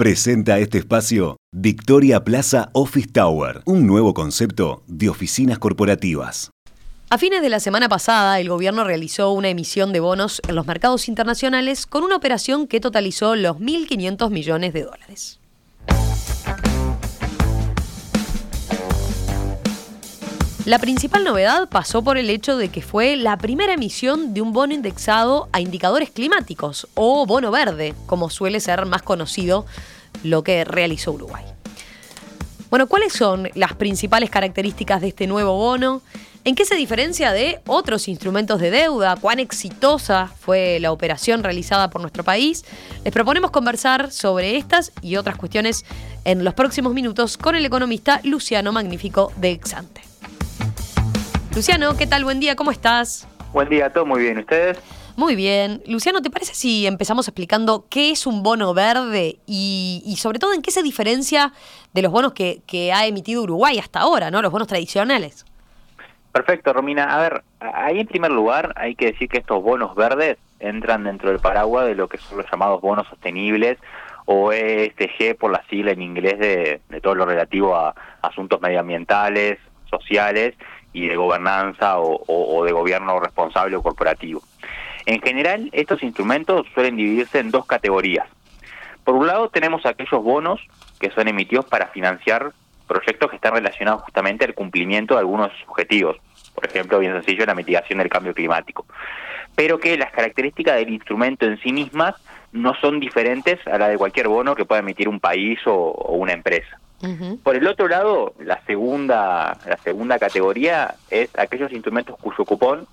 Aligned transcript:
Presenta 0.00 0.58
este 0.58 0.78
espacio 0.78 1.36
Victoria 1.54 2.24
Plaza 2.24 2.70
Office 2.72 3.08
Tower, 3.12 3.60
un 3.66 3.86
nuevo 3.86 4.14
concepto 4.14 4.82
de 4.86 5.10
oficinas 5.10 5.58
corporativas. 5.58 6.50
A 7.10 7.18
fines 7.18 7.42
de 7.42 7.50
la 7.50 7.60
semana 7.60 7.86
pasada, 7.86 8.40
el 8.40 8.48
gobierno 8.48 8.84
realizó 8.84 9.30
una 9.32 9.50
emisión 9.50 9.92
de 9.92 10.00
bonos 10.00 10.40
en 10.48 10.54
los 10.54 10.66
mercados 10.66 11.06
internacionales 11.06 11.84
con 11.84 12.02
una 12.02 12.16
operación 12.16 12.66
que 12.66 12.80
totalizó 12.80 13.36
los 13.36 13.58
1.500 13.58 14.30
millones 14.30 14.72
de 14.72 14.84
dólares. 14.84 15.38
La 20.66 20.78
principal 20.78 21.24
novedad 21.24 21.70
pasó 21.70 22.04
por 22.04 22.18
el 22.18 22.28
hecho 22.28 22.58
de 22.58 22.68
que 22.68 22.82
fue 22.82 23.16
la 23.16 23.38
primera 23.38 23.72
emisión 23.72 24.34
de 24.34 24.42
un 24.42 24.52
bono 24.52 24.74
indexado 24.74 25.48
a 25.52 25.60
indicadores 25.60 26.10
climáticos, 26.10 26.86
o 26.94 27.24
bono 27.24 27.50
verde, 27.50 27.94
como 28.04 28.28
suele 28.28 28.60
ser 28.60 28.84
más 28.84 29.00
conocido 29.00 29.64
lo 30.22 30.44
que 30.44 30.64
realizó 30.64 31.12
Uruguay. 31.12 31.44
Bueno, 32.68 32.88
¿cuáles 32.88 33.14
son 33.14 33.48
las 33.54 33.74
principales 33.74 34.28
características 34.28 35.00
de 35.00 35.08
este 35.08 35.26
nuevo 35.26 35.56
bono? 35.56 36.02
¿En 36.44 36.54
qué 36.54 36.66
se 36.66 36.74
diferencia 36.74 37.32
de 37.32 37.60
otros 37.66 38.06
instrumentos 38.06 38.60
de 38.60 38.70
deuda? 38.70 39.16
¿Cuán 39.16 39.40
exitosa 39.40 40.30
fue 40.40 40.78
la 40.78 40.92
operación 40.92 41.42
realizada 41.42 41.88
por 41.88 42.02
nuestro 42.02 42.22
país? 42.22 42.66
Les 43.02 43.12
proponemos 43.14 43.50
conversar 43.50 44.12
sobre 44.12 44.56
estas 44.56 44.92
y 45.00 45.16
otras 45.16 45.36
cuestiones 45.36 45.86
en 46.24 46.44
los 46.44 46.52
próximos 46.52 46.92
minutos 46.92 47.38
con 47.38 47.56
el 47.56 47.64
economista 47.64 48.20
Luciano 48.24 48.72
Magnífico 48.72 49.32
de 49.36 49.52
Exante. 49.52 50.09
Luciano, 51.54 51.96
¿qué 51.96 52.06
tal? 52.06 52.22
Buen 52.22 52.38
día, 52.38 52.54
¿cómo 52.54 52.70
estás? 52.70 53.26
Buen 53.52 53.68
día, 53.68 53.92
todo 53.92 54.06
muy 54.06 54.20
bien. 54.20 54.38
¿Ustedes? 54.38 54.80
Muy 55.16 55.34
bien. 55.34 55.82
Luciano, 55.84 56.22
¿te 56.22 56.30
parece 56.30 56.54
si 56.54 56.86
empezamos 56.86 57.26
explicando 57.26 57.86
qué 57.90 58.12
es 58.12 58.24
un 58.24 58.44
bono 58.44 58.72
verde 58.72 59.40
y, 59.46 60.14
sobre 60.16 60.38
todo 60.38 60.54
en 60.54 60.62
qué 60.62 60.70
se 60.70 60.84
diferencia 60.84 61.52
de 61.92 62.02
los 62.02 62.12
bonos 62.12 62.34
que, 62.34 62.92
ha 62.94 63.04
emitido 63.04 63.42
Uruguay 63.42 63.80
hasta 63.80 63.98
ahora, 63.98 64.30
¿no? 64.30 64.42
Los 64.42 64.52
bonos 64.52 64.68
tradicionales. 64.68 65.44
Perfecto, 66.30 66.72
Romina. 66.72 67.16
A 67.16 67.20
ver, 67.20 67.42
ahí 67.58 67.98
en 67.98 68.06
primer 68.06 68.30
lugar 68.30 68.72
hay 68.76 68.94
que 68.94 69.06
decir 69.06 69.28
que 69.28 69.38
estos 69.38 69.60
bonos 69.60 69.96
verdes 69.96 70.38
entran 70.60 71.02
dentro 71.02 71.30
del 71.30 71.40
paraguas 71.40 71.86
de 71.86 71.96
lo 71.96 72.08
que 72.08 72.18
son 72.18 72.38
los 72.38 72.46
llamados 72.48 72.80
bonos 72.80 73.08
sostenibles 73.08 73.76
o 74.24 74.52
ESG 74.52 75.36
por 75.36 75.50
la 75.50 75.64
sigla 75.68 75.90
en 75.90 76.02
inglés 76.02 76.38
de, 76.38 76.80
de 76.88 77.00
todo 77.00 77.16
lo 77.16 77.26
relativo 77.26 77.74
a 77.74 77.96
asuntos 78.22 78.60
medioambientales, 78.60 79.58
sociales 79.90 80.54
y 80.92 81.08
de 81.08 81.16
gobernanza 81.16 81.98
o, 81.98 82.64
de 82.64 82.72
gobierno 82.72 83.20
responsable 83.20 83.76
o 83.76 83.82
corporativo. 83.82 84.42
En 85.06 85.20
general, 85.20 85.70
estos 85.72 86.02
instrumentos 86.02 86.66
suelen 86.74 86.96
dividirse 86.96 87.38
en 87.38 87.50
dos 87.50 87.66
categorías. 87.66 88.26
Por 89.04 89.14
un 89.14 89.26
lado, 89.26 89.48
tenemos 89.48 89.86
aquellos 89.86 90.22
bonos 90.22 90.60
que 90.98 91.10
son 91.10 91.28
emitidos 91.28 91.64
para 91.64 91.88
financiar 91.88 92.52
proyectos 92.86 93.30
que 93.30 93.36
están 93.36 93.54
relacionados 93.54 94.02
justamente 94.02 94.44
al 94.44 94.54
cumplimiento 94.54 95.14
de 95.14 95.20
algunos 95.20 95.52
objetivos. 95.68 96.16
Por 96.54 96.66
ejemplo, 96.66 96.98
bien 96.98 97.12
sencillo, 97.12 97.46
la 97.46 97.54
mitigación 97.54 98.00
del 98.00 98.08
cambio 98.08 98.34
climático. 98.34 98.84
Pero 99.54 99.78
que 99.78 99.96
las 99.96 100.10
características 100.10 100.76
del 100.76 100.90
instrumento 100.90 101.46
en 101.46 101.58
sí 101.60 101.72
mismas 101.72 102.14
no 102.52 102.74
son 102.74 102.98
diferentes 102.98 103.64
a 103.66 103.78
la 103.78 103.88
de 103.88 103.96
cualquier 103.96 104.28
bono 104.28 104.54
que 104.54 104.64
pueda 104.64 104.80
emitir 104.80 105.08
un 105.08 105.20
país 105.20 105.60
o 105.66 105.92
una 106.16 106.32
empresa. 106.32 106.79
Por 107.42 107.56
el 107.56 107.66
otro 107.66 107.88
lado, 107.88 108.34
la 108.38 108.60
segunda, 108.66 109.56
la 109.66 109.76
segunda 109.78 110.18
categoría 110.18 110.96
es 111.10 111.30
aquellos 111.38 111.72
instrumentos 111.72 112.16
cuyo 112.20 112.44
cupón, 112.44 112.86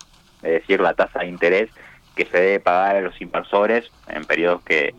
es 0.43 0.61
decir, 0.61 0.79
la 0.79 0.93
tasa 0.93 1.19
de 1.19 1.27
interés 1.27 1.69
que 2.15 2.25
se 2.25 2.37
debe 2.37 2.59
pagar 2.59 2.95
a 2.95 3.01
los 3.01 3.19
inversores 3.21 3.91
en 4.07 4.23
periodos 4.23 4.61
que, 4.61 4.95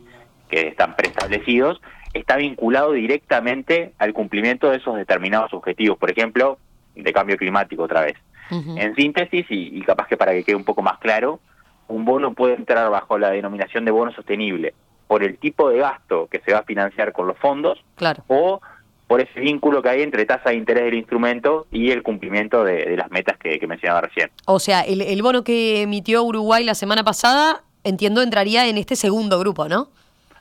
que 0.47 0.67
están 0.67 0.95
preestablecidos, 0.95 1.81
está 2.13 2.37
vinculado 2.37 2.93
directamente 2.93 3.93
al 3.97 4.13
cumplimiento 4.13 4.69
de 4.69 4.77
esos 4.77 4.95
determinados 4.95 5.53
objetivos, 5.53 5.97
por 5.97 6.11
ejemplo, 6.11 6.57
de 6.95 7.13
cambio 7.13 7.37
climático 7.37 7.83
otra 7.83 8.01
vez. 8.01 8.17
En 8.51 8.95
síntesis, 8.95 9.45
y, 9.49 9.77
y, 9.77 9.81
capaz 9.83 10.07
que 10.07 10.17
para 10.17 10.31
que 10.31 10.43
quede 10.43 10.55
un 10.55 10.63
poco 10.63 10.81
más 10.81 10.97
claro, 10.97 11.39
un 11.87 12.03
bono 12.03 12.33
puede 12.33 12.55
entrar 12.55 12.89
bajo 12.89 13.19
la 13.19 13.29
denominación 13.29 13.85
de 13.85 13.91
bono 13.91 14.11
sostenible 14.11 14.73
por 15.05 15.23
el 15.23 15.37
tipo 15.37 15.69
de 15.69 15.79
gasto 15.79 16.27
que 16.31 16.39
se 16.39 16.53
va 16.53 16.59
a 16.59 16.63
financiar 16.63 17.13
con 17.13 17.27
los 17.27 17.37
fondos 17.37 17.83
claro. 17.95 18.23
o 18.27 18.59
por 19.09 19.21
ese 19.21 19.39
vínculo 19.39 19.81
que 19.81 19.89
hay 19.89 20.03
entre 20.03 20.23
tasa 20.27 20.51
de 20.51 20.55
interés 20.55 20.83
del 20.83 20.93
instrumento 20.93 21.65
y 21.71 21.89
el 21.89 22.03
cumplimiento 22.03 22.63
de, 22.63 22.95
las 22.95 23.09
metas 23.09 23.39
que, 23.39 23.59
mencionaba 23.67 24.01
recién. 24.01 24.29
O 24.45 24.59
sea, 24.59 24.81
el, 24.81 25.19
bono 25.23 25.43
que 25.43 25.81
emitió 25.81 26.23
Uruguay 26.23 26.63
la 26.63 26.75
semana 26.75 27.03
pasada, 27.03 27.63
entiendo, 27.83 28.21
entraría 28.21 28.67
en 28.67 28.77
este 28.77 28.95
segundo 28.95 29.39
grupo, 29.39 29.67
¿no? 29.67 29.87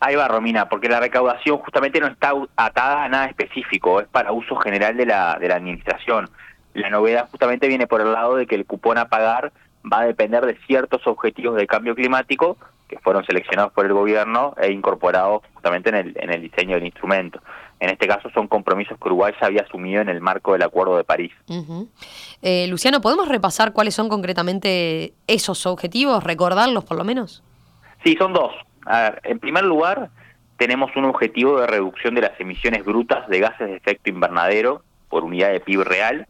Ahí 0.00 0.16
va, 0.16 0.28
Romina, 0.28 0.68
porque 0.68 0.90
la 0.90 1.00
recaudación 1.00 1.56
justamente 1.56 1.98
no 1.98 2.08
está 2.08 2.34
atada 2.56 3.04
a 3.04 3.08
nada 3.08 3.24
específico, 3.24 4.02
es 4.02 4.08
para 4.08 4.32
uso 4.32 4.54
general 4.56 4.98
de 4.98 5.06
la, 5.06 5.38
de 5.40 5.48
la 5.48 5.56
administración. 5.56 6.28
La 6.74 6.90
novedad 6.90 7.26
justamente 7.30 7.68
viene 7.68 7.86
por 7.86 8.02
el 8.02 8.12
lado 8.12 8.36
de 8.36 8.46
que 8.46 8.54
el 8.54 8.66
cupón 8.66 8.98
a 8.98 9.08
pagar 9.08 9.50
va 9.90 10.00
a 10.00 10.04
depender 10.04 10.44
de 10.44 10.58
ciertos 10.66 11.06
objetivos 11.06 11.56
de 11.56 11.66
cambio 11.66 11.94
climático 11.94 12.58
que 12.86 12.98
fueron 12.98 13.24
seleccionados 13.24 13.72
por 13.72 13.86
el 13.86 13.94
gobierno 13.94 14.54
e 14.60 14.72
incorporados 14.72 15.42
justamente 15.54 15.88
en 15.88 15.94
el, 15.94 16.16
en 16.20 16.30
el 16.30 16.42
diseño 16.42 16.74
del 16.74 16.84
instrumento. 16.84 17.40
En 17.80 17.90
este 17.90 18.08
caso 18.08 18.28
son 18.30 18.48
compromisos 18.48 18.98
que 18.98 19.08
Uruguay 19.08 19.32
ya 19.40 19.46
había 19.46 19.62
asumido 19.62 20.02
en 20.02 20.08
el 20.08 20.20
marco 20.20 20.52
del 20.52 20.62
Acuerdo 20.62 20.96
de 20.96 21.04
París. 21.04 21.32
Eh, 22.42 22.66
Luciano, 22.68 23.00
¿podemos 23.00 23.28
repasar 23.28 23.72
cuáles 23.72 23.94
son 23.94 24.08
concretamente 24.08 25.12
esos 25.26 25.64
objetivos, 25.66 26.24
recordarlos 26.24 26.84
por 26.84 26.96
lo 26.96 27.04
menos? 27.04 27.42
Sí, 28.04 28.16
son 28.18 28.32
dos. 28.32 28.52
A 28.84 29.02
ver, 29.02 29.20
en 29.24 29.38
primer 29.38 29.64
lugar, 29.64 30.10
tenemos 30.56 30.94
un 30.96 31.04
objetivo 31.04 31.60
de 31.60 31.66
reducción 31.68 32.14
de 32.14 32.22
las 32.22 32.40
emisiones 32.40 32.84
brutas 32.84 33.28
de 33.28 33.38
gases 33.38 33.68
de 33.68 33.76
efecto 33.76 34.10
invernadero 34.10 34.82
por 35.08 35.22
unidad 35.24 35.52
de 35.52 35.60
PIB 35.60 35.84
real. 35.84 36.26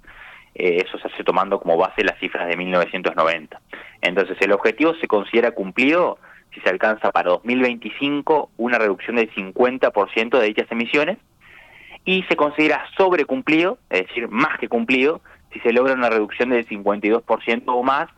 Eh, 0.55 0.85
eso 0.87 0.99
se 0.99 1.09
hace 1.09 1.25
tomando 1.25 1.61
como 1.61 1.79
base 1.79 2.05
las 2.05 2.19
cifras 2.19 2.47
de 2.47 2.57
1990. 2.57 3.61
Entonces, 4.03 4.37
el 4.41 4.53
objetivo 4.53 4.95
se 5.01 5.09
considera 5.09 5.53
cumplido 5.53 6.19
si 6.53 6.61
se 6.61 6.69
alcanza 6.69 7.11
para 7.11 7.31
2025 7.31 8.51
una 8.59 8.79
reducción 8.79 9.17
del 9.17 9.33
50% 9.33 10.39
de 10.39 10.47
dichas 10.47 10.71
emisiones 10.71 11.17
y 12.05 12.23
se 12.25 12.37
considera 12.37 12.85
sobrecumplido, 12.97 13.79
es 13.91 14.07
decir, 14.07 14.29
más 14.29 14.59
que 14.59 14.69
cumplido, 14.69 15.21
si 15.53 15.61
se 15.61 15.73
logra 15.73 15.95
una 15.95 16.11
reducción 16.11 16.51
del 16.51 16.67
52% 16.67 17.63
o 17.67 17.83
más, 17.83 18.09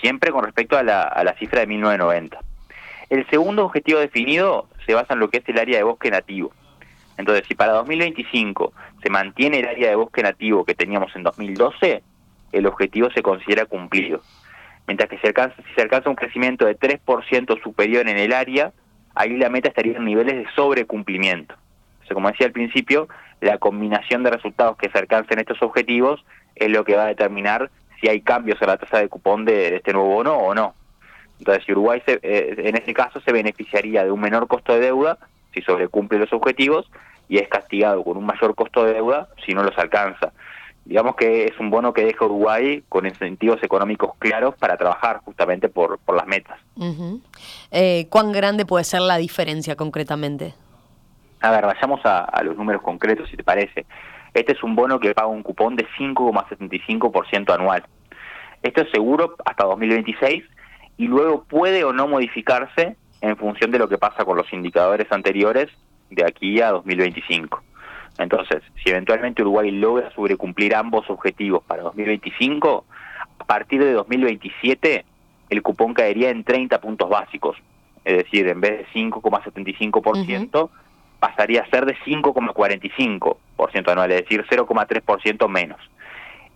siempre 0.00 0.32
con 0.32 0.44
respecto 0.44 0.76
a 0.76 0.82
la, 0.82 1.02
a 1.02 1.24
la 1.24 1.34
cifra 1.34 1.60
de 1.60 1.66
1990. 1.66 2.38
El 3.10 3.26
segundo 3.28 3.64
objetivo 3.66 4.00
definido 4.00 4.68
se 4.86 4.94
basa 4.94 5.14
en 5.14 5.20
lo 5.20 5.30
que 5.30 5.38
es 5.38 5.48
el 5.48 5.58
área 5.58 5.78
de 5.78 5.84
bosque 5.84 6.10
nativo. 6.10 6.52
Entonces, 7.16 7.44
si 7.46 7.54
para 7.54 7.72
2025 7.74 8.72
se 9.02 9.10
mantiene 9.10 9.60
el 9.60 9.68
área 9.68 9.90
de 9.90 9.96
bosque 9.96 10.22
nativo 10.22 10.64
que 10.64 10.74
teníamos 10.74 11.14
en 11.14 11.22
2012, 11.22 12.02
el 12.52 12.66
objetivo 12.66 13.10
se 13.10 13.22
considera 13.22 13.66
cumplido 13.66 14.20
mientras 14.86 15.08
que 15.08 15.18
si, 15.18 15.26
alcanza, 15.26 15.56
si 15.56 15.74
se 15.74 15.82
alcanza 15.82 16.10
un 16.10 16.16
crecimiento 16.16 16.66
de 16.66 16.78
3% 16.78 17.62
superior 17.62 18.08
en 18.08 18.18
el 18.18 18.32
área, 18.32 18.72
ahí 19.14 19.36
la 19.36 19.48
meta 19.48 19.68
estaría 19.68 19.96
en 19.96 20.04
niveles 20.04 20.36
de 20.36 20.46
sobrecumplimiento. 20.54 21.54
Como 22.12 22.28
decía 22.28 22.46
al 22.46 22.52
principio, 22.52 23.08
la 23.40 23.58
combinación 23.58 24.22
de 24.22 24.30
resultados 24.30 24.76
que 24.76 24.90
se 24.90 24.98
alcancen 24.98 25.38
estos 25.38 25.62
objetivos 25.62 26.24
es 26.54 26.68
lo 26.68 26.84
que 26.84 26.96
va 26.96 27.04
a 27.04 27.08
determinar 27.08 27.70
si 28.00 28.08
hay 28.08 28.20
cambios 28.20 28.60
en 28.60 28.68
la 28.68 28.76
tasa 28.76 28.98
de 28.98 29.08
cupón 29.08 29.44
de, 29.44 29.76
este 29.76 29.92
nuevo 29.92 30.08
bono 30.08 30.36
o 30.36 30.54
no. 30.54 30.74
Entonces, 31.38 31.64
si 31.64 31.72
Uruguay 31.72 32.02
eh, 32.06 32.54
en 32.58 32.76
este 32.76 32.94
caso 32.94 33.20
se 33.20 33.32
beneficiaría 33.32 34.04
de 34.04 34.10
un 34.10 34.20
menor 34.20 34.46
costo 34.46 34.74
de 34.74 34.80
deuda 34.80 35.18
si 35.52 35.62
sobrecumple 35.62 36.18
los 36.18 36.32
objetivos 36.32 36.90
y 37.28 37.38
es 37.38 37.48
castigado 37.48 38.04
con 38.04 38.16
un 38.16 38.26
mayor 38.26 38.54
costo 38.54 38.84
de 38.84 38.94
deuda 38.94 39.28
si 39.44 39.52
no 39.52 39.62
los 39.62 39.76
alcanza 39.78 40.32
digamos 40.84 41.16
que 41.16 41.46
es 41.46 41.58
un 41.58 41.70
bono 41.70 41.92
que 41.92 42.04
deja 42.04 42.24
Uruguay 42.24 42.82
con 42.88 43.06
incentivos 43.06 43.62
económicos 43.62 44.12
claros 44.18 44.54
para 44.56 44.76
trabajar 44.76 45.20
justamente 45.24 45.68
por, 45.68 45.98
por 45.98 46.16
las 46.16 46.26
metas. 46.26 46.58
Eh, 47.70 48.06
¿Cuán 48.10 48.32
grande 48.32 48.66
puede 48.66 48.84
ser 48.84 49.00
la 49.00 49.16
diferencia 49.16 49.76
concretamente? 49.76 50.54
A 51.44 51.50
ver, 51.50 51.66
vayamos 51.66 52.00
a, 52.04 52.42
los 52.42 52.56
números 52.56 52.80
concretos, 52.80 53.28
si 53.28 53.36
te 53.36 53.44
parece. 53.44 53.84
Este 54.32 54.52
es 54.52 54.62
un 54.62 54.74
bono 54.74 54.98
que 54.98 55.12
paga 55.12 55.28
un 55.28 55.42
cupón 55.42 55.76
de 55.76 55.86
5,75% 55.88 57.54
anual. 57.54 57.84
Esto 58.62 58.80
es 58.80 58.90
seguro 58.90 59.36
hasta 59.44 59.64
2026 59.64 60.42
y 60.96 61.06
luego 61.06 61.44
puede 61.44 61.84
o 61.84 61.92
no 61.92 62.08
modificarse 62.08 62.96
en 63.20 63.36
función 63.36 63.70
de 63.70 63.78
lo 63.78 63.90
que 63.90 63.98
pasa 63.98 64.24
con 64.24 64.38
los 64.38 64.50
indicadores 64.54 65.06
anteriores 65.12 65.68
de 66.08 66.24
aquí 66.24 66.62
a 66.62 66.70
2025. 66.70 67.62
Entonces, 68.16 68.62
si 68.82 68.88
eventualmente 68.88 69.42
Uruguay 69.42 69.70
logra 69.70 70.10
sobrecumplir 70.12 70.74
ambos 70.74 71.10
objetivos 71.10 71.62
para 71.64 71.82
2025, 71.82 72.86
a 73.38 73.44
partir 73.44 73.84
de 73.84 73.92
2027 73.92 75.04
el 75.50 75.62
cupón 75.62 75.92
caería 75.92 76.30
en 76.30 76.42
30 76.42 76.80
puntos 76.80 77.10
básicos. 77.10 77.58
Es 78.02 78.16
decir, 78.16 78.48
en 78.48 78.62
vez 78.62 78.78
de 78.78 78.86
5,75%, 78.98 80.70
pasaría 81.20 81.62
a 81.62 81.70
ser 81.70 81.86
de 81.86 81.96
5,45% 81.98 83.88
anual, 83.90 84.12
es 84.12 84.22
decir, 84.22 84.44
0,3% 84.48 85.48
menos. 85.48 85.80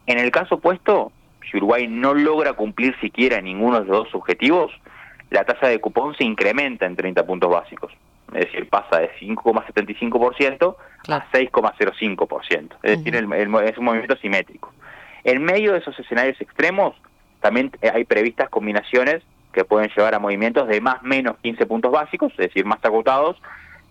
En 0.07 0.19
el 0.19 0.31
caso 0.31 0.57
opuesto, 0.57 1.13
si 1.51 1.57
Uruguay 1.57 1.87
no 1.89 2.15
logra 2.15 2.53
cumplir 2.55 2.99
siquiera 3.01 3.41
ninguno 3.41 3.81
de 3.81 3.87
los 3.87 4.05
dos 4.05 4.15
objetivos, 4.15 4.73
la 5.31 5.45
tasa 5.45 5.69
de 5.69 5.81
cupón 5.81 6.15
se 6.17 6.25
incrementa 6.25 6.87
en 6.87 6.97
30 6.97 7.27
puntos 7.27 7.51
básicos. 7.51 7.93
es 8.35 8.47
decir, 8.47 8.69
pasa 8.69 8.99
de 9.01 9.11
5,75% 9.21 10.77
a 11.09 11.31
6,05%, 11.31 12.77
es 12.83 12.99
decir, 12.99 13.17
es 13.17 13.79
un 13.79 13.85
movimiento 13.85 14.17
simétrico. 14.17 14.73
En 15.25 15.43
medio 15.43 15.73
de 15.73 15.79
esos 15.79 15.99
escenarios 15.99 16.41
extremos, 16.41 16.95
también 17.41 17.71
hay 17.93 18.05
previstas 18.05 18.49
combinaciones 18.49 19.23
que 19.53 19.65
pueden 19.65 19.91
llevar 19.97 20.15
a 20.15 20.19
movimientos 20.19 20.69
de 20.69 20.81
más 20.81 21.03
menos 21.03 21.37
15 21.43 21.67
puntos 21.67 21.91
básicos, 21.91 22.33
es 22.33 22.49
decir, 22.49 22.65
más 22.65 22.85
agotados, 22.85 23.37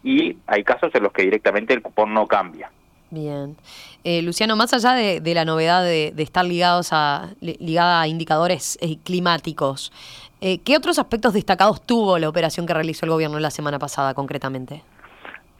y 0.07 0.37
hay 0.47 0.63
casos 0.63 0.89
en 0.95 1.03
los 1.03 1.11
que 1.11 1.23
directamente 1.23 1.73
el 1.73 1.81
cupón 1.81 2.13
no 2.13 2.27
cambia. 2.27 2.71
Bien. 3.09 3.57
Eh, 4.05 4.21
Luciano, 4.21 4.55
más 4.55 4.73
allá 4.73 4.93
de, 4.93 5.33
la 5.33 5.43
novedad 5.43 5.83
de, 5.83 6.13
estar 6.17 6.45
ligados 6.45 6.89
a, 6.93 7.31
ligada 7.41 7.99
a 7.99 8.07
indicadores 8.07 8.77
eh, 8.81 8.97
climáticos, 9.03 9.91
eh, 10.39 10.59
¿qué 10.59 10.77
otros 10.77 10.97
aspectos 10.97 11.33
destacados 11.33 11.85
tuvo 11.85 12.19
la 12.19 12.29
operación 12.29 12.65
que 12.65 12.73
realizó 12.73 13.05
el 13.05 13.11
gobierno 13.11 13.37
la 13.39 13.51
semana 13.51 13.79
pasada 13.79 14.13
concretamente? 14.13 14.81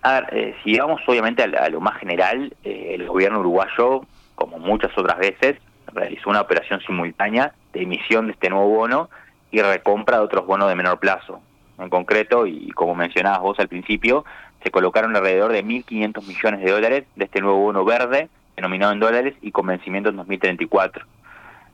A 0.04 0.22
ver, 0.22 0.56
si 0.64 0.78
vamos 0.78 1.02
obviamente 1.08 1.44
a, 1.44 1.68
lo 1.68 1.82
más 1.82 2.00
general, 2.00 2.56
el 2.64 3.06
gobierno 3.06 3.42
uruguayo, 3.42 4.06
como 4.36 4.60
muchas 4.60 4.98
otras 4.98 5.18
veces, 5.18 5.58
realizó 5.88 6.30
una 6.30 6.40
operación 6.40 6.80
simultánea 6.86 7.54
de 7.74 7.82
emisión 7.82 8.28
de 8.28 8.34
este 8.34 8.50
nuevo 8.50 8.70
bono 8.70 9.10
y 9.52 9.62
recompra 9.62 10.20
de 10.20 10.24
otros 10.24 10.46
bonos 10.46 10.70
de 10.70 10.76
menor 10.76 11.00
plazo. 11.00 11.42
En 11.78 11.90
concreto, 11.90 12.48
y 12.48 12.72
como 12.72 12.96
mencionabas 12.96 13.42
vos 13.42 13.60
al 13.60 13.68
principio, 13.68 14.26
se 14.64 14.72
colocaron 14.72 15.16
alrededor 15.16 15.52
de 15.52 15.64
1.500 15.64 16.26
millones 16.28 16.62
de 16.62 16.72
dólares 16.72 17.06
de 17.16 17.26
este 17.26 17.42
nuevo 17.42 17.60
bono 17.60 17.86
verde, 17.86 18.30
denominado 18.56 18.94
en 18.94 19.00
dólares 19.00 19.36
y 19.42 19.52
con 19.52 19.68
vencimiento 19.68 20.10
en 20.10 20.16
2034. 20.16 21.06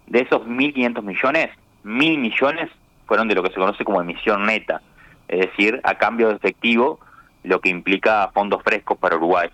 De 0.08 0.20
esos 0.20 0.42
1.500 0.42 1.02
millones, 1.02 1.50
1.000 1.86 2.18
millones 2.18 2.70
fueron 3.06 3.28
de 3.28 3.36
lo 3.36 3.44
que 3.44 3.50
se 3.50 3.56
conoce 3.56 3.86
como 3.86 4.02
emisión 4.02 4.46
neta, 4.46 4.82
es 5.28 5.40
decir, 5.40 5.80
a 5.84 5.96
cambio 5.96 6.30
de 6.30 6.36
efectivo, 6.36 7.00
lo 7.44 7.62
que 7.62 7.70
implica 7.70 8.30
fondos 8.34 8.62
frescos 8.64 8.98
para 8.98 9.16
Uruguay. 9.16 9.50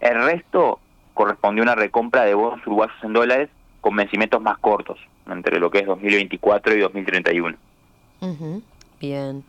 El 0.00 0.22
resto 0.22 0.80
correspondió 1.14 1.62
a 1.62 1.66
una 1.66 1.74
recompra 1.74 2.24
de 2.24 2.34
bonos 2.34 2.66
uruguayos 2.66 2.96
en 3.02 3.12
dólares 3.12 3.48
con 3.80 3.96
vencimientos 3.96 4.40
más 4.40 4.58
cortos, 4.58 4.98
entre 5.26 5.58
lo 5.58 5.70
que 5.70 5.78
es 5.78 5.86
2024 5.86 6.74
y 6.74 6.80
2031. 6.80 7.56
Bien. 9.00 9.44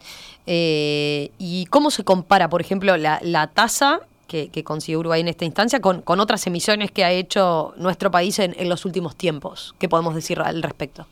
Eh, 0.47 1.31
¿Y 1.37 1.65
cómo 1.67 1.91
se 1.91 2.03
compara, 2.03 2.49
por 2.49 2.61
ejemplo, 2.61 2.95
la, 2.97 3.47
tasa 3.53 3.99
que, 4.27 4.49
que, 4.49 4.63
consiguió 4.63 4.99
Uruguay 4.99 5.21
en 5.21 5.27
esta 5.27 5.45
instancia 5.45 5.81
con, 5.81 6.01
con 6.01 6.19
otras 6.19 6.47
emisiones 6.47 6.89
que 6.91 7.03
ha 7.03 7.11
hecho 7.11 7.73
nuestro 7.77 8.09
país 8.09 8.39
en, 8.39 8.55
en 8.57 8.69
los 8.69 8.85
últimos 8.85 9.15
tiempos? 9.17 9.75
¿Qué 9.77 9.89
podemos 9.89 10.15
decir 10.15 10.39
al 10.39 10.63
respecto? 10.63 11.05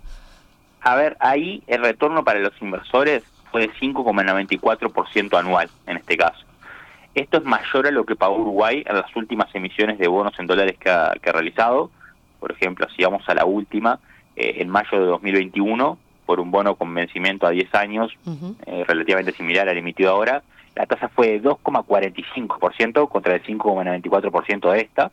A 0.82 0.96
ver, 0.96 1.18
ahí 1.20 1.62
el 1.68 1.82
retorno 1.84 2.24
para 2.24 2.40
los 2.40 2.54
inversores 2.62 3.24
fue 3.52 3.62
de 3.62 3.74
5,94% 3.74 5.38
anual 5.38 5.70
en 5.86 5.98
este 5.98 6.18
caso. 6.18 6.46
Esto 7.16 7.40
es 7.40 7.44
mayor 7.44 7.88
a 7.88 7.92
lo 7.92 8.06
que 8.06 8.16
pagó 8.16 8.38
Uruguay 8.38 8.84
en 8.88 8.96
las 8.96 9.14
últimas 9.16 9.54
emisiones 9.54 9.98
de 9.98 10.08
bonos 10.08 10.40
en 10.40 10.48
dólares 10.48 10.78
que 10.80 10.90
ha, 10.90 11.14
que 11.22 11.30
ha 11.30 11.34
realizado. 11.34 11.92
Por 12.40 12.52
ejemplo, 12.52 12.88
si 12.96 13.04
vamos 13.04 13.28
a 13.28 13.34
la 13.34 13.46
última, 13.46 14.00
eh, 14.36 14.56
en 14.60 14.70
mayo 14.70 15.00
de 15.00 15.06
2021, 15.08 15.98
por 16.30 16.40
un 16.40 16.52
bono 16.52 16.76
con 16.76 16.94
vencimiento 16.94 17.48
a 17.48 17.50
10 17.50 17.74
años, 17.74 18.16
eh, 18.68 18.84
relativamente 18.88 19.32
similar 19.32 19.68
al 19.68 19.80
emitido 19.80 20.12
ahora, 20.12 20.44
la 20.76 20.86
tasa 20.86 21.10
fue 21.10 21.30
de 21.30 21.42
2,45% 21.42 23.10
contra 23.10 23.34
el 23.34 23.42
5,94% 23.42 24.72
de 24.72 24.82
esta. 24.82 25.12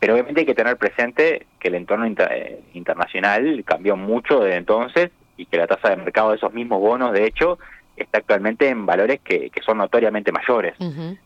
Pero 0.00 0.14
obviamente 0.14 0.40
hay 0.40 0.46
que 0.46 0.54
tener 0.54 0.78
presente 0.78 1.44
que 1.60 1.68
el 1.68 1.74
entorno 1.74 2.06
eh, 2.06 2.62
internacional 2.72 3.62
cambió 3.66 3.94
mucho 3.94 4.40
desde 4.40 4.56
entonces 4.56 5.10
y 5.36 5.44
que 5.44 5.58
la 5.58 5.66
tasa 5.66 5.90
de 5.90 5.96
mercado 5.96 6.30
de 6.30 6.36
esos 6.36 6.54
mismos 6.54 6.80
bonos, 6.80 7.12
de 7.12 7.26
hecho, 7.26 7.58
está 7.94 8.16
actualmente 8.16 8.70
en 8.70 8.86
valores 8.86 9.20
que, 9.20 9.50
que 9.50 9.60
son 9.60 9.76
notoriamente 9.76 10.32
mayores. 10.32 10.76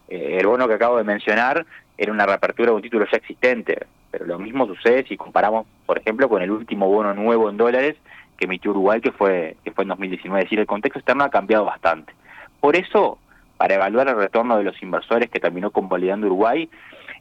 Eh, 0.09 0.39
el 0.41 0.47
bono 0.49 0.67
que 0.67 0.75
acabo 0.75 0.97
de 0.97 1.05
mencionar 1.05 1.65
era 1.97 2.11
una 2.11 2.27
reapertura 2.27 2.71
de 2.71 2.77
un 2.77 2.83
título 2.83 3.07
ya 3.09 3.19
existente, 3.19 3.87
pero 4.11 4.27
lo 4.27 4.41
mismo 4.41 4.67
sucede 4.67 5.05
si 5.07 5.17
comparamos, 5.17 5.65
por 5.87 5.97
ejemplo, 5.97 6.29
con 6.29 6.43
el 6.43 6.51
último 6.51 6.89
bono 6.89 7.15
nuevo 7.15 7.49
en 7.49 7.57
dólares 7.57 7.95
que 8.43 8.47
emitió 8.47 8.73
Uruguay, 8.73 9.01
que 9.01 9.13
fue, 9.13 9.57
que 9.63 9.71
fue 9.71 9.85
en 9.85 9.91
2019. 9.91 10.41
Es 10.41 10.47
decir, 10.47 10.59
el 10.59 10.67
contexto 10.67 10.99
externo 10.99 11.23
ha 11.23 11.31
cambiado 11.31 11.65
bastante. 11.65 12.13
Por 12.59 12.75
eso, 12.75 13.19
para 13.57 13.77
evaluar 13.77 14.09
el 14.09 14.17
retorno 14.17 14.59
de 14.59 14.65
los 14.65 14.83
inversores 14.83 15.31
que 15.31 15.39
terminó 15.39 15.71
convalidando 15.71 16.27
Uruguay, 16.27 16.69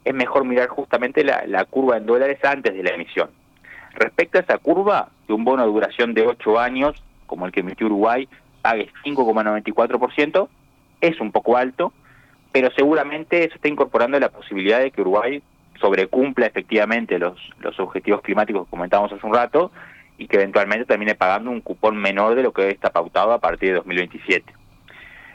es 0.04 0.14
mejor 0.14 0.44
mirar 0.44 0.66
justamente 0.66 1.22
la, 1.22 1.44
la 1.46 1.64
curva 1.64 1.96
en 1.96 2.06
dólares 2.06 2.44
antes 2.44 2.74
de 2.74 2.82
la 2.82 2.90
emisión. 2.90 3.30
Respecto 3.94 4.38
a 4.38 4.40
esa 4.40 4.58
curva, 4.58 5.10
de 5.28 5.34
un 5.34 5.44
bono 5.44 5.62
de 5.62 5.68
duración 5.68 6.12
de 6.12 6.26
8 6.26 6.58
años, 6.58 7.00
como 7.26 7.46
el 7.46 7.52
que 7.52 7.60
emitió 7.60 7.86
Uruguay, 7.86 8.28
pague 8.60 8.90
5,94%, 9.04 10.48
es 11.02 11.20
un 11.20 11.30
poco 11.30 11.56
alto, 11.56 11.92
pero 12.50 12.68
seguramente 12.74 13.44
eso 13.44 13.54
está 13.54 13.68
incorporando 13.68 14.18
la 14.18 14.30
posibilidad 14.30 14.80
de 14.80 14.90
que 14.90 15.02
Uruguay 15.02 15.40
sobrecumpla 15.80 16.46
efectivamente 16.46 17.16
los, 17.20 17.38
los 17.60 17.78
objetivos 17.78 18.22
climáticos 18.22 18.64
que 18.64 18.70
comentábamos 18.70 19.12
hace 19.12 19.24
un 19.24 19.34
rato 19.34 19.70
y 20.18 20.28
que 20.28 20.36
eventualmente 20.36 20.84
termine 20.84 21.14
pagando 21.14 21.50
un 21.50 21.60
cupón 21.60 21.96
menor 21.96 22.34
de 22.34 22.42
lo 22.42 22.52
que 22.52 22.70
está 22.70 22.90
pautado 22.90 23.32
a 23.32 23.38
partir 23.38 23.70
de 23.70 23.76
2027. 23.76 24.52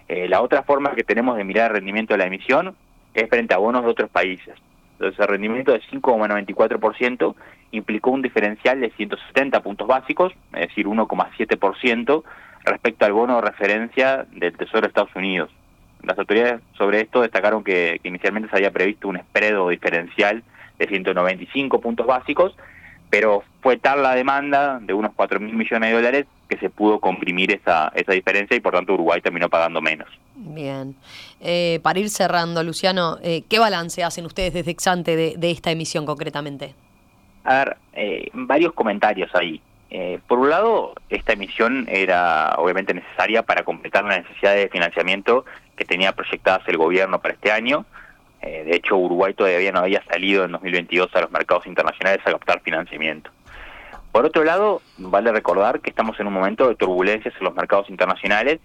Eh, 0.08 0.28
la 0.30 0.42
otra 0.42 0.64
forma 0.64 0.96
que 0.96 1.04
tenemos 1.04 1.36
de 1.38 1.44
mirar 1.44 1.72
el 1.72 1.78
rendimiento 1.78 2.14
de 2.14 2.20
la 2.20 2.28
emisión 2.28 2.76
es 3.14 3.30
frente 3.30 3.54
a 3.54 3.58
bonos 3.58 3.84
de 3.84 3.90
otros 3.90 4.10
países. 4.10 4.56
Entonces 4.94 5.20
el 5.20 5.28
rendimiento 5.28 5.74
de 5.74 5.82
5,94% 5.82 7.36
implicó 7.72 8.12
un 8.12 8.22
diferencial 8.22 8.80
de 8.80 8.90
170 8.92 9.62
puntos 9.62 9.88
básicos, 9.88 10.34
es 10.54 10.70
decir, 10.70 10.88
1,7% 10.88 12.24
respecto 12.64 13.06
al 13.06 13.14
bono 13.14 13.36
de 13.36 13.42
referencia 13.42 14.26
del 14.32 14.56
Tesoro 14.56 14.82
de 14.82 14.88
Estados 14.88 15.16
Unidos. 15.16 15.52
Las 16.04 16.18
autoridades 16.18 16.62
sobre 16.78 17.02
esto 17.02 17.22
destacaron 17.22 17.64
que, 17.64 18.00
inicialmente 18.04 18.50
se 18.50 18.56
había 18.56 18.72
previsto 18.72 19.08
un 19.08 19.18
spread 19.18 19.60
o 19.60 19.70
diferencial 19.70 20.44
de 20.78 20.88
195 20.88 21.82
puntos 21.82 22.06
básicos, 22.06 22.56
pero 23.10 23.44
fue 23.62 23.78
tal 23.78 24.04
la 24.04 24.16
demanda 24.16 24.80
de 24.82 24.94
unos 24.94 25.12
4 25.16 25.40
mil 25.40 25.54
millones 25.54 25.90
de 25.90 25.96
dólares 25.96 26.26
que 26.50 26.58
se 26.58 26.70
pudo 26.70 27.00
comprimir 27.00 27.52
esa, 27.52 27.92
esa 27.96 28.14
diferencia 28.14 28.56
y 28.56 28.60
por 28.60 28.74
tanto 28.74 28.94
Uruguay 28.94 29.22
terminó 29.22 29.50
pagando 29.50 29.82
menos. 29.82 30.08
Bien. 30.36 30.96
Eh, 31.42 31.80
para 31.84 32.00
ir 32.00 32.10
cerrando, 32.10 32.64
Luciano, 32.64 33.18
eh, 33.22 33.44
¿qué 33.50 33.60
balance 33.60 34.04
hacen 34.04 34.26
ustedes 34.26 34.54
desde 34.54 34.72
Exante 34.72 35.16
de, 35.16 35.36
de 35.38 35.52
esta 35.52 35.72
emisión 35.72 36.06
concretamente? 36.06 36.74
A 37.44 37.56
ver, 37.60 37.78
eh, 37.94 38.30
varios 38.34 38.74
comentarios 38.74 39.34
ahí. 39.34 39.62
Eh, 39.90 40.20
por 40.28 40.40
un 40.40 40.50
lado, 40.50 40.94
esta 41.10 41.34
emisión 41.34 41.88
era 41.90 42.56
obviamente 42.58 42.94
necesaria 42.94 43.44
para 43.44 43.64
completar 43.64 44.04
las 44.04 44.24
necesidades 44.24 44.64
de 44.64 44.70
financiamiento 44.70 45.46
que 45.78 45.86
tenía 45.86 46.12
proyectadas 46.12 46.68
el 46.68 46.78
gobierno 46.78 47.20
para 47.20 47.36
este 47.36 47.52
año. 47.52 47.86
Eh, 48.48 48.64
de 48.64 48.76
hecho, 48.78 48.96
Uruguay 48.96 49.34
todavía 49.34 49.74
no 49.74 49.80
había 49.80 50.02
salido 50.06 50.46
en 50.46 50.54
2022 50.54 51.14
a 51.14 51.22
los 51.22 51.32
mercados 51.32 51.68
internacionales 51.68 52.22
a 52.26 52.32
captar 52.32 52.62
financiamiento. 52.62 53.30
Por 54.14 54.26
otro 54.26 54.46
lado, 54.46 54.82
vale 54.98 55.34
recordar 55.34 55.82
que 55.82 55.90
estamos 55.90 56.18
en 56.20 56.28
un 56.28 56.34
momento 56.34 56.70
de 56.70 56.76
turbulencias 56.76 57.36
en 57.38 57.44
los 57.44 57.54
mercados 57.56 57.90
internacionales 57.90 58.60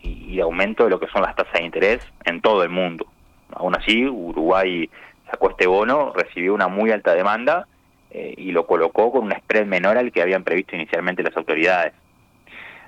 y, 0.00 0.36
de 0.36 0.42
aumento 0.42 0.84
de 0.84 0.90
lo 0.90 0.98
que 0.98 1.08
son 1.08 1.20
las 1.20 1.36
tasas 1.36 1.52
de 1.52 1.64
interés 1.64 2.00
en 2.24 2.40
todo 2.40 2.62
el 2.62 2.70
mundo. 2.70 3.06
Aún 3.52 3.76
así, 3.76 4.06
Uruguay 4.06 4.88
sacó 5.30 5.50
este 5.50 5.66
bono, 5.66 6.12
recibió 6.14 6.54
una 6.54 6.68
muy 6.68 6.90
alta 6.90 7.12
demanda 7.12 7.66
eh, 8.10 8.34
y 8.38 8.52
lo 8.52 8.66
colocó 8.66 9.12
con 9.12 9.24
un 9.24 9.32
spread 9.32 9.66
menor 9.66 9.98
al 9.98 10.12
que 10.12 10.22
habían 10.22 10.44
previsto 10.44 10.76
inicialmente 10.76 11.22
las 11.22 11.36
autoridades. 11.36 11.92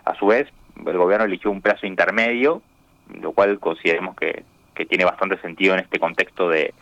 A 0.07 0.15
su 0.15 0.29
vez, 0.29 0.49
el 0.87 0.97
gobierno 0.97 1.27
eligió 1.27 1.51
un 1.51 1.61
plazo 1.61 1.87
intermedio, 1.87 2.63
lo 3.21 3.33
cual 3.33 3.59
consideremos 3.59 4.17
que, 4.17 4.45
tiene 4.87 5.05
bastante 5.05 5.39
sentido 5.41 5.75
en 5.75 5.81
este 5.81 5.99
contexto 5.99 6.49
de, 6.49 6.75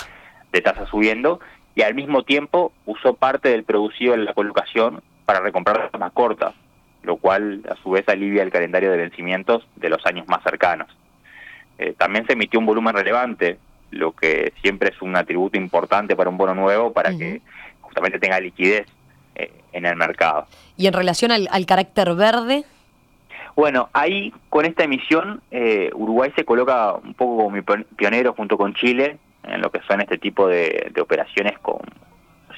de 0.53 0.61
tasas 0.61 0.89
subiendo, 0.89 1.41
y 1.75 1.83
al 1.83 1.95
mismo 1.95 2.23
tiempo 2.23 2.73
usó 2.87 3.15
parte 3.15 3.51
del 3.51 3.65
producido 3.65 4.15
en 4.15 4.25
la 4.25 4.35
colocación 4.35 5.03
para 5.27 5.41
recomprar 5.41 5.91
más 5.99 6.13
cortas, 6.13 6.55
lo 7.03 7.17
cual 7.17 7.63
a 7.71 7.77
su 7.83 7.91
vez 7.91 8.09
alivia 8.09 8.43
el 8.43 8.51
calendario 8.51 8.91
de 8.91 8.97
vencimientos 8.97 9.67
de 9.77 9.91
los 9.91 10.05
años 10.07 10.27
más 10.29 10.43
cercanos. 10.43 10.89
Eh, 11.79 11.95
también 11.99 12.27
se 12.27 12.33
emitió 12.33 12.59
un 12.59 12.67
volumen 12.67 12.95
relevante, 12.95 13.59
lo 13.91 14.13
que 14.13 14.53
siempre 14.63 14.91
es 14.91 15.03
un 15.03 15.17
atributo 15.17 15.59
importante 15.59 16.17
para 16.17 16.31
un 16.31 16.39
bono 16.39 16.55
nuevo, 16.55 16.93
para 16.93 17.17
que 17.17 17.41
tenga 18.21 18.41
liquidez 18.41 18.87
eh, 19.35 19.51
en 19.73 19.87
el 19.87 19.97
mercado. 19.97 20.47
¿Y 20.77 20.87
en 20.87 20.93
relación 20.93 21.31
al, 21.33 21.67
carácter 21.67 22.15
verde? 22.15 22.65
Bueno, 23.57 23.89
ahí 23.95 24.33
con 24.51 24.67
esta 24.67 24.85
emisión 24.85 25.41
eh, 25.51 25.91
Uruguay 25.95 26.31
se 26.37 26.45
coloca 26.45 26.93
un 26.93 27.15
poco 27.15 27.45
como 27.45 27.57
pionero 27.97 28.35
junto 28.35 28.59
con 28.59 28.75
Chile 28.75 29.19
en 29.45 29.63
lo 29.63 29.71
que 29.71 29.81
son 29.89 30.03
este 30.03 30.19
tipo 30.19 30.47
de, 30.47 30.93
operaciones 31.01 31.59
con 31.61 31.79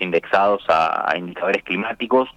indexados 0.01 0.65
a, 0.69 1.13
indicadores 1.17 1.63
climáticos. 1.63 2.29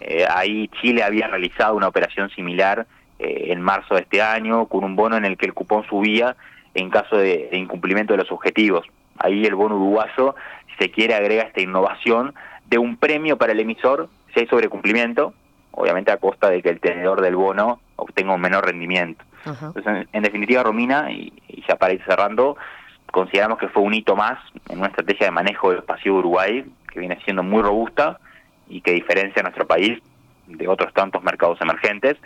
Eh, 0.00 0.26
ahí 0.28 0.68
Chile 0.80 1.02
había 1.02 1.26
realizado 1.26 1.74
una 1.74 1.88
operación 1.88 2.30
similar 2.30 2.86
en 3.18 3.60
marzo 3.60 3.94
de 3.94 4.00
este 4.02 4.20
año 4.20 4.66
con 4.66 4.82
un 4.82 4.96
bono 4.96 5.16
en 5.16 5.24
el 5.24 5.36
que 5.36 5.46
el 5.46 5.54
cupón 5.54 5.84
subía 5.88 6.36
en 6.74 6.90
caso 6.90 7.16
de 7.16 7.48
incumplimiento 7.52 8.14
de 8.14 8.18
los 8.18 8.32
objetivos. 8.32 8.86
Ahí 9.18 9.44
el 9.44 9.54
bono 9.54 9.76
uruguayo 9.76 10.34
se 10.78 10.90
quiere, 10.90 11.14
agrega 11.14 11.44
esta 11.44 11.60
innovación 11.60 12.34
de 12.66 12.78
un 12.78 12.96
premio 12.96 13.36
para 13.36 13.52
el 13.52 13.60
emisor 13.60 14.08
si 14.32 14.40
hay 14.40 14.46
sobrecumplimiento, 14.46 15.34
obviamente 15.72 16.10
a 16.10 16.16
costa 16.16 16.48
de 16.48 16.62
que 16.62 16.70
el 16.70 16.80
tenedor 16.80 17.20
del 17.20 17.36
bono 17.36 17.80
obtenga 18.02 18.34
un 18.34 18.40
menor 18.40 18.66
rendimiento. 18.66 19.24
en, 20.12 20.22
definitiva, 20.22 20.62
Romina, 20.62 21.10
y, 21.10 21.32
ya 21.68 21.76
para 21.76 21.92
ir 21.92 22.02
cerrando, 22.04 22.56
consideramos 23.10 23.58
que 23.58 23.68
fue 23.68 23.82
un 23.82 23.94
hito 23.94 24.16
más 24.16 24.38
en 24.68 24.78
una 24.78 24.88
estrategia 24.88 25.26
de 25.26 25.32
manejo 25.32 25.70
del 25.70 25.82
pasivo 25.82 26.16
de 26.16 26.20
Uruguay, 26.20 26.64
que 26.92 27.00
viene 27.00 27.18
siendo 27.24 27.42
muy 27.42 27.62
robusta 27.62 28.18
y 28.68 28.80
que 28.80 28.92
diferencia 28.92 29.40
a 29.40 29.44
nuestro 29.44 29.66
país 29.66 29.98
de 30.46 30.68
otros 30.68 30.92
tantos 30.92 31.22
mercados 31.22 31.60
emergentes, 31.60 32.16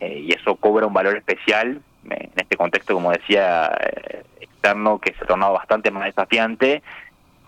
eh, 0.00 0.24
y 0.26 0.32
eso 0.32 0.56
cobra 0.56 0.86
un 0.86 0.94
valor 0.94 1.16
especial 1.16 1.80
en 2.04 2.30
este 2.36 2.56
contexto, 2.56 2.94
como 2.94 3.10
decía, 3.10 3.70
eh, 3.80 4.24
externo, 4.40 4.98
que 4.98 5.12
se 5.14 5.24
ha 5.24 5.26
tornado 5.26 5.52
bastante 5.52 5.90
más 5.90 6.04
desafiante 6.04 6.82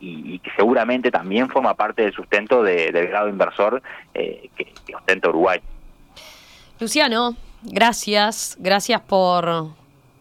y, 0.00 0.38
que 0.38 0.50
seguramente 0.56 1.10
también 1.10 1.48
forma 1.48 1.74
parte 1.74 2.02
del 2.02 2.12
sustento 2.12 2.62
del 2.62 3.08
grado 3.08 3.28
inversor 3.28 3.82
eh, 4.14 4.48
que, 4.56 4.72
que 4.86 4.96
ostenta 4.96 5.28
Uruguay. 5.28 5.60
Luciano, 6.78 7.36
gracias, 7.62 8.56
gracias 8.58 9.00
por, 9.00 9.68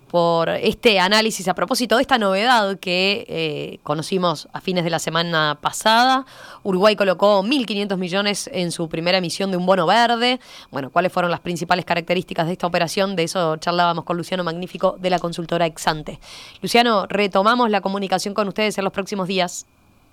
por 0.10 0.50
este 0.50 1.00
análisis 1.00 1.48
a 1.48 1.53
propósito 1.53 1.96
de 1.96 2.01
esta 2.01 2.17
novedad 2.17 2.79
que 2.79 3.25
eh, 3.27 3.79
conocimos 3.84 4.48
a 4.53 4.62
fines 4.62 4.84
de 4.84 4.89
la 4.89 5.00
semana 5.00 5.58
pasada. 5.62 6.25
Uruguay 6.63 6.96
colocó 6.96 7.43
1.500 7.43 7.98
millones 7.98 8.50
en 8.51 8.72
su 8.72 8.89
primera 8.89 9.19
emisión 9.19 9.51
de 9.51 9.58
un 9.58 9.65
bono 9.65 9.86
verde. 9.86 10.39
Bueno, 10.72 10.89
¿cuáles 10.89 11.12
fueron 11.12 11.31
las 11.31 11.39
principales 11.39 11.86
características 11.86 12.48
de 12.48 12.53
esta 12.53 12.67
operación? 12.67 13.15
De 13.15 13.24
eso 13.24 13.58
charlábamos 13.58 14.03
con 14.03 14.17
Luciano 14.17 14.43
Magnífico 14.43 14.98
de 15.00 15.10
la 15.10 15.19
consultora 15.19 15.65
Exante. 15.65 16.19
Luciano, 16.62 17.05
retomamos 17.08 17.69
la 17.69 17.81
comunicación 17.81 18.34
con 18.34 18.48
ustedes 18.48 18.77
en 18.77 18.84
los 18.84 18.93
próximos 18.93 19.27
días. 19.27 19.65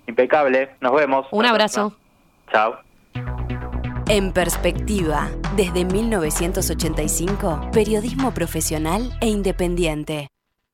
Impecable, 0.07 0.69
nos 0.79 0.93
vemos. 0.93 1.27
Un 1.31 1.45
abrazo. 1.45 1.93
Chao. 2.51 2.86
En 4.09 4.31
perspectiva, 4.31 5.29
desde 5.57 5.83
1985, 5.83 7.71
periodismo 7.73 8.33
profesional 8.33 9.11
e 9.19 9.27
independiente. 9.27 10.29